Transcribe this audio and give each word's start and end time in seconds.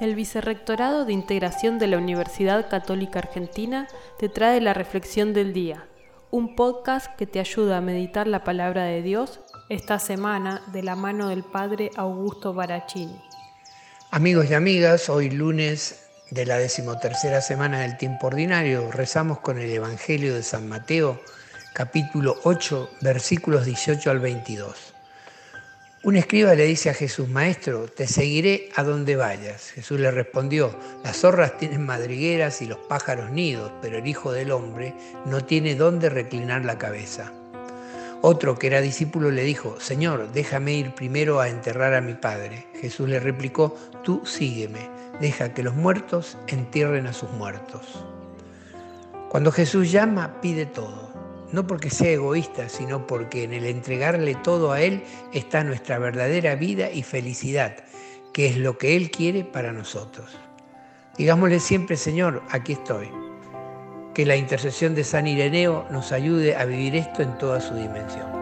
El 0.00 0.14
Vicerrectorado 0.14 1.04
de 1.04 1.12
Integración 1.12 1.78
de 1.78 1.86
la 1.86 1.98
Universidad 1.98 2.70
Católica 2.70 3.18
Argentina 3.18 3.86
te 4.18 4.30
trae 4.30 4.58
la 4.62 4.72
Reflexión 4.72 5.34
del 5.34 5.52
Día, 5.52 5.84
un 6.30 6.56
podcast 6.56 7.14
que 7.16 7.26
te 7.26 7.38
ayuda 7.38 7.76
a 7.76 7.82
meditar 7.82 8.26
la 8.26 8.42
palabra 8.42 8.84
de 8.84 9.02
Dios 9.02 9.40
esta 9.68 9.98
semana 9.98 10.62
de 10.72 10.82
la 10.82 10.96
mano 10.96 11.28
del 11.28 11.42
Padre 11.42 11.90
Augusto 11.96 12.54
Barachini. 12.54 13.20
Amigos 14.10 14.50
y 14.50 14.54
amigas, 14.54 15.10
hoy 15.10 15.28
lunes 15.28 16.06
de 16.30 16.46
la 16.46 16.56
decimotercera 16.56 17.42
semana 17.42 17.80
del 17.80 17.98
tiempo 17.98 18.28
ordinario, 18.28 18.90
rezamos 18.90 19.40
con 19.40 19.58
el 19.58 19.70
Evangelio 19.70 20.34
de 20.34 20.42
San 20.42 20.66
Mateo, 20.66 21.20
capítulo 21.74 22.36
8, 22.44 22.88
versículos 23.02 23.66
18 23.66 24.10
al 24.10 24.20
22. 24.20 24.94
Un 26.02 26.16
escriba 26.16 26.54
le 26.54 26.64
dice 26.64 26.88
a 26.88 26.94
Jesús, 26.94 27.28
Maestro, 27.28 27.86
te 27.86 28.06
seguiré 28.06 28.70
a 28.74 28.82
donde 28.82 29.16
vayas. 29.16 29.70
Jesús 29.72 30.00
le 30.00 30.10
respondió, 30.10 30.74
las 31.04 31.18
zorras 31.18 31.58
tienen 31.58 31.84
madrigueras 31.84 32.62
y 32.62 32.66
los 32.66 32.78
pájaros 32.78 33.30
nidos, 33.30 33.70
pero 33.82 33.98
el 33.98 34.06
Hijo 34.06 34.32
del 34.32 34.50
Hombre 34.50 34.94
no 35.26 35.44
tiene 35.44 35.74
dónde 35.74 36.08
reclinar 36.08 36.64
la 36.64 36.78
cabeza. 36.78 37.34
Otro 38.22 38.58
que 38.58 38.68
era 38.68 38.80
discípulo 38.80 39.30
le 39.30 39.42
dijo, 39.42 39.78
Señor, 39.78 40.32
déjame 40.32 40.72
ir 40.72 40.94
primero 40.94 41.38
a 41.38 41.50
enterrar 41.50 41.92
a 41.92 42.00
mi 42.00 42.14
Padre. 42.14 42.66
Jesús 42.80 43.06
le 43.06 43.20
replicó, 43.20 43.76
tú 44.02 44.22
sígueme, 44.24 44.88
deja 45.20 45.52
que 45.52 45.62
los 45.62 45.74
muertos 45.74 46.38
entierren 46.46 47.08
a 47.08 47.12
sus 47.12 47.30
muertos. 47.32 48.06
Cuando 49.28 49.52
Jesús 49.52 49.92
llama, 49.92 50.40
pide 50.40 50.64
todo 50.64 51.09
no 51.52 51.66
porque 51.66 51.90
sea 51.90 52.12
egoísta, 52.12 52.68
sino 52.68 53.06
porque 53.06 53.44
en 53.44 53.52
el 53.52 53.66
entregarle 53.66 54.34
todo 54.36 54.72
a 54.72 54.80
Él 54.80 55.02
está 55.32 55.64
nuestra 55.64 55.98
verdadera 55.98 56.54
vida 56.54 56.90
y 56.90 57.02
felicidad, 57.02 57.76
que 58.32 58.46
es 58.46 58.56
lo 58.56 58.78
que 58.78 58.96
Él 58.96 59.10
quiere 59.10 59.44
para 59.44 59.72
nosotros. 59.72 60.38
Digámosle 61.18 61.60
siempre, 61.60 61.96
Señor, 61.96 62.42
aquí 62.50 62.72
estoy. 62.72 63.10
Que 64.14 64.26
la 64.26 64.36
intercesión 64.36 64.94
de 64.94 65.04
San 65.04 65.26
Ireneo 65.26 65.86
nos 65.90 66.12
ayude 66.12 66.56
a 66.56 66.64
vivir 66.64 66.96
esto 66.96 67.22
en 67.22 67.36
toda 67.38 67.60
su 67.60 67.74
dimensión. 67.74 68.39